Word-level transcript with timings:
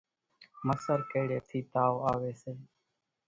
مسر 0.67 0.99
ڪيڙيئيَ 1.11 1.41
ٿِي 1.47 1.59
تاوَ 1.71 1.95
آويَ 2.11 2.31
سي۔ 2.41 2.51